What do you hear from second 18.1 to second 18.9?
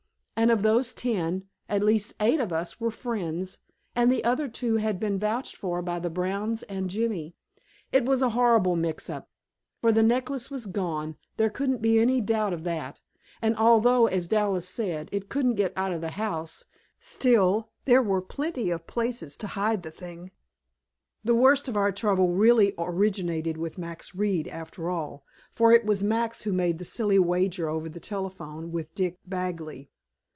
plenty of